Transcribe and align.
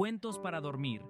Cuentos 0.00 0.38
para 0.38 0.62
dormir. 0.62 1.04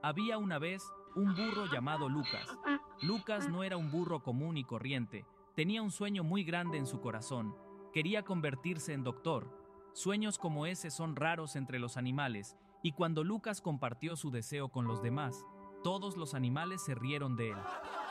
Había 0.00 0.38
una 0.38 0.60
vez 0.60 0.92
un 1.16 1.34
burro 1.34 1.66
llamado 1.66 2.08
Lucas. 2.08 2.56
Lucas 3.02 3.48
no 3.48 3.64
era 3.64 3.76
un 3.76 3.90
burro 3.90 4.22
común 4.22 4.56
y 4.56 4.62
corriente, 4.62 5.26
tenía 5.56 5.82
un 5.82 5.90
sueño 5.90 6.22
muy 6.22 6.44
grande 6.44 6.78
en 6.78 6.86
su 6.86 7.00
corazón. 7.00 7.56
Quería 7.92 8.22
convertirse 8.22 8.92
en 8.92 9.02
doctor. 9.02 9.50
Sueños 9.92 10.38
como 10.38 10.66
ese 10.66 10.92
son 10.92 11.16
raros 11.16 11.56
entre 11.56 11.80
los 11.80 11.96
animales, 11.96 12.56
y 12.80 12.92
cuando 12.92 13.24
Lucas 13.24 13.60
compartió 13.60 14.14
su 14.14 14.30
deseo 14.30 14.68
con 14.68 14.86
los 14.86 15.02
demás, 15.02 15.44
todos 15.82 16.16
los 16.16 16.32
animales 16.32 16.80
se 16.84 16.94
rieron 16.94 17.34
de 17.34 17.48
él. 17.48 17.58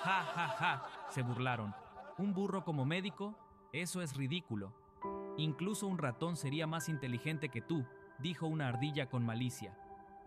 Ja, 0.03 0.23
ja, 0.23 0.47
ja, 0.49 0.85
se 1.09 1.21
burlaron. 1.21 1.73
¿Un 2.17 2.33
burro 2.33 2.65
como 2.65 2.83
médico? 2.83 3.33
Eso 3.71 4.01
es 4.01 4.13
ridículo. 4.17 4.73
Incluso 5.37 5.87
un 5.87 5.97
ratón 5.97 6.35
sería 6.35 6.67
más 6.67 6.89
inteligente 6.89 7.47
que 7.47 7.61
tú, 7.61 7.85
dijo 8.19 8.45
una 8.45 8.67
ardilla 8.67 9.09
con 9.09 9.25
malicia. 9.25 9.77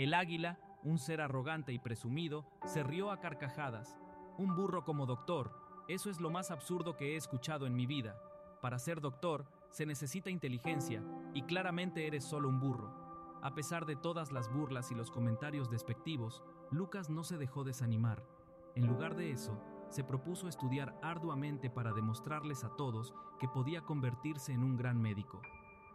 El 0.01 0.15
águila, 0.15 0.59
un 0.83 0.97
ser 0.99 1.21
arrogante 1.21 1.75
y 1.75 1.79
presumido, 1.79 2.47
se 2.65 2.83
rió 2.83 3.11
a 3.11 3.21
carcajadas. 3.21 3.99
Un 4.39 4.57
burro 4.57 4.83
como 4.83 5.05
doctor, 5.05 5.53
eso 5.89 6.09
es 6.09 6.23
lo 6.23 6.31
más 6.31 6.51
absurdo 6.51 6.97
que 6.97 7.13
he 7.13 7.17
escuchado 7.17 7.67
en 7.67 7.77
mi 7.77 7.85
vida. 7.85 8.19
Para 8.63 8.79
ser 8.79 9.03
doctor 9.03 9.45
se 9.69 9.85
necesita 9.85 10.31
inteligencia, 10.31 11.05
y 11.35 11.43
claramente 11.43 12.07
eres 12.07 12.25
solo 12.25 12.49
un 12.49 12.61
burro. 12.61 13.39
A 13.43 13.55
pesar 13.55 13.85
de 13.85 13.95
todas 13.95 14.33
las 14.33 14.51
burlas 14.51 14.91
y 14.91 14.95
los 14.95 15.11
comentarios 15.11 15.69
despectivos, 15.69 16.43
Lucas 16.71 17.11
no 17.11 17.23
se 17.23 17.37
dejó 17.37 17.63
desanimar. 17.63 18.25
En 18.77 18.87
lugar 18.87 19.17
de 19.17 19.33
eso, 19.33 19.63
se 19.91 20.03
propuso 20.03 20.49
estudiar 20.49 20.99
arduamente 21.03 21.69
para 21.69 21.93
demostrarles 21.93 22.65
a 22.65 22.75
todos 22.75 23.13
que 23.39 23.49
podía 23.49 23.83
convertirse 23.83 24.55
en 24.55 24.63
un 24.63 24.79
gran 24.79 24.99
médico. 24.99 25.43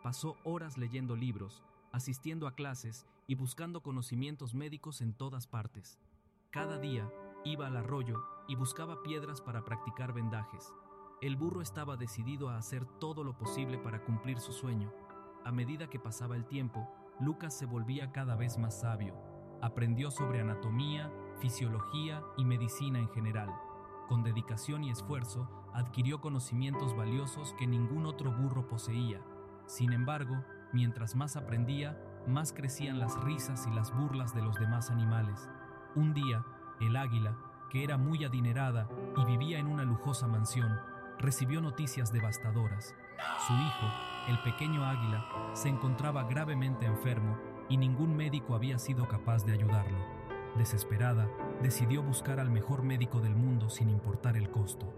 Pasó 0.03 0.35
horas 0.43 0.77
leyendo 0.77 1.15
libros, 1.15 1.63
asistiendo 1.91 2.45
a 2.45 2.53
clases 2.53 3.07
y 3.27 3.35
buscando 3.35 3.81
conocimientos 3.81 4.53
médicos 4.53 5.01
en 5.01 5.13
todas 5.13 5.47
partes. 5.47 5.99
Cada 6.51 6.77
día 6.77 7.09
iba 7.43 7.67
al 7.67 7.77
arroyo 7.77 8.23
y 8.47 8.55
buscaba 8.55 9.03
piedras 9.03 9.41
para 9.41 9.63
practicar 9.63 10.13
vendajes. 10.13 10.73
El 11.21 11.35
burro 11.35 11.61
estaba 11.61 11.97
decidido 11.97 12.49
a 12.49 12.57
hacer 12.57 12.85
todo 12.85 13.23
lo 13.23 13.37
posible 13.37 13.77
para 13.77 14.03
cumplir 14.03 14.39
su 14.39 14.51
sueño. 14.51 14.93
A 15.43 15.51
medida 15.51 15.89
que 15.89 15.99
pasaba 15.99 16.35
el 16.35 16.45
tiempo, 16.45 16.87
Lucas 17.19 17.57
se 17.57 17.65
volvía 17.65 18.11
cada 18.11 18.35
vez 18.35 18.57
más 18.57 18.81
sabio. 18.81 19.15
Aprendió 19.61 20.11
sobre 20.11 20.41
anatomía, 20.41 21.11
fisiología 21.39 22.21
y 22.37 22.45
medicina 22.45 22.99
en 22.99 23.09
general. 23.09 23.49
Con 24.07 24.23
dedicación 24.23 24.83
y 24.83 24.91
esfuerzo, 24.91 25.49
adquirió 25.73 26.21
conocimientos 26.21 26.95
valiosos 26.95 27.53
que 27.53 27.65
ningún 27.65 28.05
otro 28.05 28.31
burro 28.31 28.67
poseía. 28.67 29.21
Sin 29.65 29.93
embargo, 29.93 30.43
mientras 30.73 31.15
más 31.15 31.35
aprendía, 31.35 31.97
más 32.27 32.53
crecían 32.53 32.99
las 32.99 33.19
risas 33.23 33.67
y 33.67 33.75
las 33.75 33.91
burlas 33.95 34.33
de 34.33 34.41
los 34.41 34.59
demás 34.59 34.89
animales. 34.89 35.49
Un 35.95 36.13
día, 36.13 36.43
el 36.81 36.95
águila, 36.95 37.35
que 37.69 37.83
era 37.83 37.97
muy 37.97 38.23
adinerada 38.23 38.87
y 39.17 39.25
vivía 39.25 39.59
en 39.59 39.67
una 39.67 39.83
lujosa 39.83 40.27
mansión, 40.27 40.79
recibió 41.19 41.61
noticias 41.61 42.11
devastadoras. 42.11 42.95
Su 43.47 43.53
hijo, 43.53 43.87
el 44.27 44.39
pequeño 44.43 44.85
águila, 44.85 45.25
se 45.53 45.69
encontraba 45.69 46.23
gravemente 46.23 46.85
enfermo 46.85 47.37
y 47.69 47.77
ningún 47.77 48.15
médico 48.15 48.55
había 48.55 48.77
sido 48.79 49.07
capaz 49.07 49.45
de 49.45 49.53
ayudarlo. 49.53 49.97
Desesperada, 50.57 51.29
decidió 51.61 52.01
buscar 52.01 52.39
al 52.39 52.49
mejor 52.49 52.83
médico 52.83 53.19
del 53.19 53.35
mundo 53.35 53.69
sin 53.69 53.89
importar 53.89 54.37
el 54.37 54.49
costo. 54.49 54.93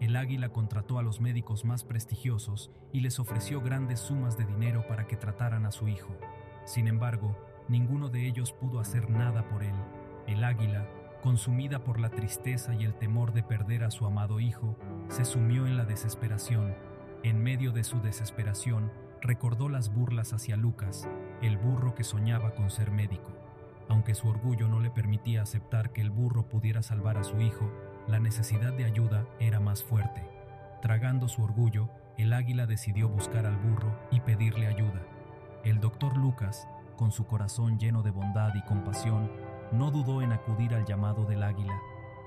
El 0.00 0.16
águila 0.16 0.50
contrató 0.50 0.98
a 0.98 1.02
los 1.02 1.20
médicos 1.20 1.64
más 1.64 1.84
prestigiosos 1.84 2.70
y 2.92 3.00
les 3.00 3.18
ofreció 3.18 3.60
grandes 3.60 4.00
sumas 4.00 4.36
de 4.36 4.44
dinero 4.44 4.86
para 4.88 5.06
que 5.06 5.16
trataran 5.16 5.66
a 5.66 5.72
su 5.72 5.88
hijo. 5.88 6.16
Sin 6.64 6.88
embargo, 6.88 7.36
ninguno 7.68 8.08
de 8.08 8.26
ellos 8.26 8.52
pudo 8.52 8.80
hacer 8.80 9.10
nada 9.10 9.48
por 9.48 9.62
él. 9.62 9.74
El 10.26 10.44
águila, 10.44 10.86
consumida 11.22 11.84
por 11.84 12.00
la 12.00 12.10
tristeza 12.10 12.74
y 12.74 12.84
el 12.84 12.94
temor 12.94 13.32
de 13.32 13.42
perder 13.42 13.84
a 13.84 13.90
su 13.90 14.06
amado 14.06 14.40
hijo, 14.40 14.76
se 15.08 15.24
sumió 15.24 15.66
en 15.66 15.76
la 15.76 15.84
desesperación. 15.84 16.74
En 17.22 17.42
medio 17.42 17.72
de 17.72 17.84
su 17.84 18.00
desesperación, 18.00 18.90
recordó 19.20 19.68
las 19.68 19.92
burlas 19.92 20.32
hacia 20.32 20.56
Lucas, 20.56 21.08
el 21.40 21.56
burro 21.56 21.94
que 21.94 22.04
soñaba 22.04 22.54
con 22.54 22.70
ser 22.70 22.90
médico. 22.90 23.32
Aunque 23.88 24.14
su 24.14 24.28
orgullo 24.28 24.68
no 24.68 24.80
le 24.80 24.90
permitía 24.90 25.42
aceptar 25.42 25.92
que 25.92 26.00
el 26.00 26.10
burro 26.10 26.48
pudiera 26.48 26.82
salvar 26.82 27.18
a 27.18 27.24
su 27.24 27.40
hijo, 27.40 27.70
la 28.06 28.18
necesidad 28.18 28.72
de 28.72 28.84
ayuda 28.84 29.26
era 29.40 29.60
más 29.60 29.82
fuerte. 29.82 30.22
Tragando 30.82 31.28
su 31.28 31.42
orgullo, 31.42 31.88
el 32.18 32.32
águila 32.32 32.66
decidió 32.66 33.08
buscar 33.08 33.46
al 33.46 33.56
burro 33.56 33.98
y 34.10 34.20
pedirle 34.20 34.66
ayuda. 34.66 35.02
El 35.64 35.80
doctor 35.80 36.14
Lucas, 36.18 36.68
con 36.98 37.10
su 37.10 37.26
corazón 37.26 37.78
lleno 37.78 38.02
de 38.02 38.10
bondad 38.10 38.54
y 38.54 38.62
compasión, 38.64 39.32
no 39.72 39.90
dudó 39.90 40.20
en 40.20 40.32
acudir 40.32 40.74
al 40.74 40.84
llamado 40.84 41.24
del 41.24 41.42
águila. 41.42 41.80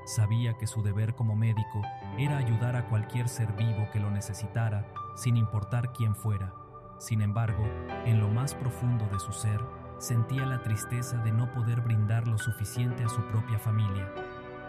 Sabía 0.07 0.57
que 0.57 0.65
su 0.65 0.81
deber 0.81 1.13
como 1.13 1.35
médico 1.35 1.83
era 2.17 2.37
ayudar 2.37 2.75
a 2.75 2.87
cualquier 2.87 3.29
ser 3.29 3.53
vivo 3.53 3.87
que 3.93 3.99
lo 3.99 4.09
necesitara, 4.09 4.87
sin 5.15 5.37
importar 5.37 5.93
quién 5.93 6.15
fuera. 6.15 6.51
Sin 6.97 7.21
embargo, 7.21 7.63
en 8.05 8.19
lo 8.19 8.27
más 8.27 8.55
profundo 8.55 9.07
de 9.11 9.19
su 9.19 9.31
ser, 9.31 9.63
sentía 9.99 10.47
la 10.47 10.63
tristeza 10.63 11.17
de 11.17 11.31
no 11.31 11.51
poder 11.51 11.81
brindar 11.81 12.27
lo 12.27 12.39
suficiente 12.39 13.03
a 13.03 13.09
su 13.09 13.21
propia 13.27 13.59
familia. 13.59 14.11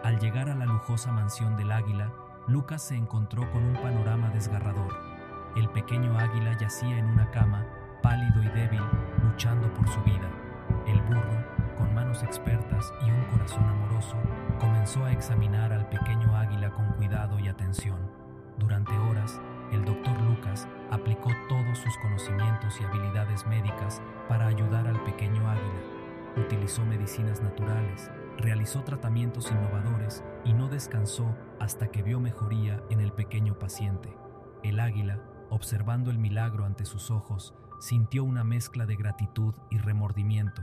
Al 0.04 0.18
llegar 0.18 0.50
a 0.50 0.54
la 0.54 0.66
lujosa 0.66 1.10
mansión 1.10 1.56
del 1.56 1.72
águila, 1.72 2.12
Lucas 2.46 2.82
se 2.82 2.96
encontró 2.96 3.50
con 3.50 3.64
un 3.64 3.76
panorama 3.76 4.28
desgarrador. 4.28 4.94
El 5.56 5.70
pequeño 5.70 6.18
águila 6.18 6.54
yacía 6.58 6.98
en 6.98 7.06
una 7.06 7.30
cama, 7.30 7.64
comenzó 14.88 15.04
a 15.04 15.12
examinar 15.12 15.70
al 15.70 15.86
pequeño 15.90 16.34
águila 16.34 16.70
con 16.70 16.86
cuidado 16.92 17.38
y 17.38 17.46
atención. 17.48 18.10
Durante 18.56 18.96
horas, 18.96 19.38
el 19.70 19.84
doctor 19.84 20.18
Lucas 20.22 20.66
aplicó 20.90 21.30
todos 21.46 21.76
sus 21.76 21.94
conocimientos 21.98 22.80
y 22.80 22.84
habilidades 22.84 23.46
médicas 23.46 24.00
para 24.30 24.46
ayudar 24.46 24.86
al 24.86 24.98
pequeño 25.04 25.46
águila. 25.46 25.82
Utilizó 26.38 26.86
medicinas 26.86 27.42
naturales, 27.42 28.10
realizó 28.38 28.82
tratamientos 28.82 29.50
innovadores 29.50 30.24
y 30.46 30.54
no 30.54 30.68
descansó 30.68 31.36
hasta 31.60 31.88
que 31.88 32.02
vio 32.02 32.18
mejoría 32.18 32.82
en 32.88 33.00
el 33.00 33.12
pequeño 33.12 33.58
paciente. 33.58 34.16
El 34.62 34.80
águila, 34.80 35.20
observando 35.50 36.10
el 36.10 36.18
milagro 36.18 36.64
ante 36.64 36.86
sus 36.86 37.10
ojos, 37.10 37.52
sintió 37.78 38.24
una 38.24 38.42
mezcla 38.42 38.86
de 38.86 38.96
gratitud 38.96 39.54
y 39.68 39.76
remordimiento. 39.76 40.62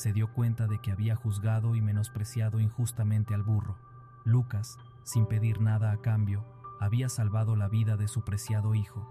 Se 0.00 0.14
dio 0.14 0.32
cuenta 0.32 0.66
de 0.66 0.78
que 0.78 0.92
había 0.92 1.14
juzgado 1.14 1.74
y 1.74 1.82
menospreciado 1.82 2.58
injustamente 2.58 3.34
al 3.34 3.42
burro. 3.42 3.76
Lucas, 4.24 4.78
sin 5.04 5.26
pedir 5.26 5.60
nada 5.60 5.92
a 5.92 6.00
cambio, 6.00 6.46
había 6.80 7.10
salvado 7.10 7.54
la 7.54 7.68
vida 7.68 7.98
de 7.98 8.08
su 8.08 8.24
preciado 8.24 8.74
hijo. 8.74 9.06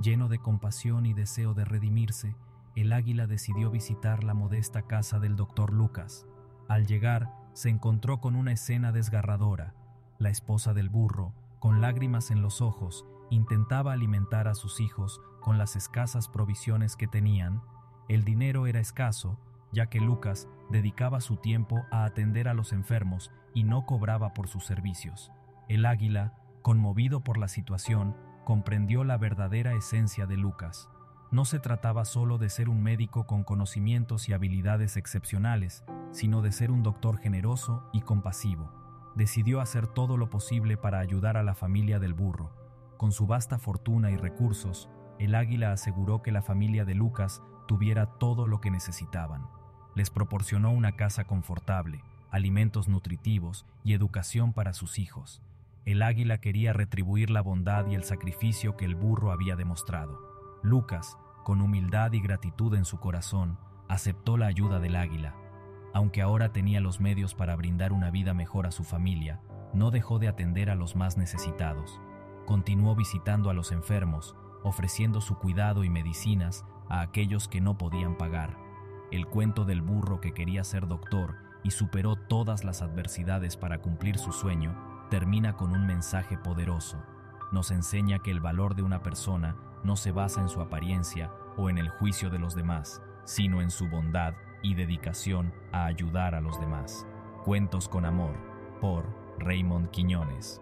Lleno 0.00 0.30
de 0.30 0.38
compasión 0.38 1.04
y 1.04 1.12
deseo 1.12 1.52
de 1.52 1.66
redimirse, 1.66 2.36
el 2.74 2.94
águila 2.94 3.26
decidió 3.26 3.70
visitar 3.70 4.24
la 4.24 4.32
modesta 4.32 4.86
casa 4.86 5.18
del 5.18 5.36
doctor 5.36 5.74
Lucas. 5.74 6.26
Al 6.68 6.86
llegar, 6.86 7.34
se 7.52 7.68
encontró 7.68 8.22
con 8.22 8.34
una 8.34 8.52
escena 8.52 8.92
desgarradora. 8.92 9.74
La 10.18 10.30
esposa 10.30 10.72
del 10.72 10.88
burro, 10.88 11.34
con 11.58 11.82
lágrimas 11.82 12.30
en 12.30 12.40
los 12.40 12.62
ojos, 12.62 13.04
intentaba 13.28 13.92
alimentar 13.92 14.48
a 14.48 14.54
sus 14.54 14.80
hijos 14.80 15.20
con 15.42 15.58
las 15.58 15.76
escasas 15.76 16.30
provisiones 16.30 16.96
que 16.96 17.08
tenían. 17.08 17.60
El 18.08 18.24
dinero 18.24 18.66
era 18.66 18.80
escaso, 18.80 19.38
ya 19.72 19.86
que 19.86 20.00
Lucas 20.00 20.48
dedicaba 20.70 21.20
su 21.20 21.36
tiempo 21.36 21.84
a 21.90 22.04
atender 22.04 22.48
a 22.48 22.54
los 22.54 22.72
enfermos 22.72 23.30
y 23.54 23.64
no 23.64 23.86
cobraba 23.86 24.34
por 24.34 24.48
sus 24.48 24.64
servicios. 24.64 25.32
El 25.68 25.86
águila, 25.86 26.34
conmovido 26.62 27.22
por 27.22 27.38
la 27.38 27.48
situación, 27.48 28.16
comprendió 28.44 29.04
la 29.04 29.16
verdadera 29.16 29.74
esencia 29.74 30.26
de 30.26 30.36
Lucas. 30.36 30.88
No 31.30 31.44
se 31.44 31.60
trataba 31.60 32.04
solo 32.04 32.38
de 32.38 32.48
ser 32.48 32.68
un 32.68 32.82
médico 32.82 33.26
con 33.26 33.44
conocimientos 33.44 34.28
y 34.28 34.32
habilidades 34.32 34.96
excepcionales, 34.96 35.84
sino 36.10 36.42
de 36.42 36.50
ser 36.50 36.72
un 36.72 36.82
doctor 36.82 37.18
generoso 37.18 37.88
y 37.92 38.00
compasivo. 38.00 38.72
Decidió 39.14 39.60
hacer 39.60 39.86
todo 39.86 40.16
lo 40.16 40.30
posible 40.30 40.76
para 40.76 40.98
ayudar 40.98 41.36
a 41.36 41.44
la 41.44 41.54
familia 41.54 42.00
del 42.00 42.14
burro. 42.14 42.52
Con 42.96 43.12
su 43.12 43.26
vasta 43.26 43.58
fortuna 43.58 44.10
y 44.10 44.16
recursos, 44.16 44.90
el 45.20 45.34
águila 45.34 45.72
aseguró 45.72 46.22
que 46.22 46.32
la 46.32 46.42
familia 46.42 46.84
de 46.84 46.94
Lucas 46.94 47.42
tuviera 47.68 48.06
todo 48.18 48.48
lo 48.48 48.60
que 48.60 48.70
necesitaban. 48.70 49.59
Les 49.94 50.10
proporcionó 50.10 50.70
una 50.70 50.92
casa 50.92 51.24
confortable, 51.24 52.02
alimentos 52.30 52.88
nutritivos 52.88 53.66
y 53.84 53.94
educación 53.94 54.52
para 54.52 54.72
sus 54.72 54.98
hijos. 54.98 55.42
El 55.84 56.02
águila 56.02 56.38
quería 56.38 56.72
retribuir 56.72 57.30
la 57.30 57.40
bondad 57.40 57.86
y 57.86 57.94
el 57.94 58.04
sacrificio 58.04 58.76
que 58.76 58.84
el 58.84 58.94
burro 58.94 59.32
había 59.32 59.56
demostrado. 59.56 60.20
Lucas, 60.62 61.16
con 61.44 61.60
humildad 61.60 62.12
y 62.12 62.20
gratitud 62.20 62.74
en 62.74 62.84
su 62.84 63.00
corazón, 63.00 63.58
aceptó 63.88 64.36
la 64.36 64.46
ayuda 64.46 64.78
del 64.78 64.94
águila. 64.94 65.34
Aunque 65.92 66.22
ahora 66.22 66.52
tenía 66.52 66.80
los 66.80 67.00
medios 67.00 67.34
para 67.34 67.56
brindar 67.56 67.92
una 67.92 68.10
vida 68.10 68.34
mejor 68.34 68.66
a 68.66 68.70
su 68.70 68.84
familia, 68.84 69.40
no 69.72 69.90
dejó 69.90 70.18
de 70.18 70.28
atender 70.28 70.70
a 70.70 70.74
los 70.74 70.94
más 70.94 71.16
necesitados. 71.16 72.00
Continuó 72.46 72.94
visitando 72.94 73.50
a 73.50 73.54
los 73.54 73.72
enfermos, 73.72 74.36
ofreciendo 74.62 75.20
su 75.20 75.38
cuidado 75.38 75.82
y 75.82 75.90
medicinas 75.90 76.64
a 76.88 77.00
aquellos 77.00 77.48
que 77.48 77.60
no 77.60 77.78
podían 77.78 78.16
pagar. 78.16 78.69
El 79.10 79.26
cuento 79.26 79.64
del 79.64 79.82
burro 79.82 80.20
que 80.20 80.32
quería 80.32 80.62
ser 80.62 80.86
doctor 80.86 81.34
y 81.64 81.72
superó 81.72 82.14
todas 82.14 82.64
las 82.64 82.80
adversidades 82.80 83.56
para 83.56 83.80
cumplir 83.80 84.18
su 84.18 84.32
sueño 84.32 85.06
termina 85.10 85.56
con 85.56 85.72
un 85.72 85.84
mensaje 85.84 86.38
poderoso. 86.38 87.02
Nos 87.50 87.72
enseña 87.72 88.20
que 88.20 88.30
el 88.30 88.40
valor 88.40 88.76
de 88.76 88.82
una 88.82 89.02
persona 89.02 89.56
no 89.82 89.96
se 89.96 90.12
basa 90.12 90.40
en 90.40 90.48
su 90.48 90.60
apariencia 90.60 91.32
o 91.56 91.68
en 91.68 91.78
el 91.78 91.88
juicio 91.88 92.30
de 92.30 92.38
los 92.38 92.54
demás, 92.54 93.02
sino 93.24 93.60
en 93.60 93.70
su 93.70 93.88
bondad 93.88 94.34
y 94.62 94.74
dedicación 94.74 95.52
a 95.72 95.86
ayudar 95.86 96.36
a 96.36 96.40
los 96.40 96.60
demás. 96.60 97.04
Cuentos 97.44 97.88
con 97.88 98.04
amor, 98.04 98.36
por 98.80 99.04
Raymond 99.38 99.90
Quiñones. 99.90 100.60